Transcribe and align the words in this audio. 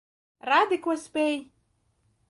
Rādi, 0.49 0.79
ko 0.87 0.97
spēj. 1.05 1.39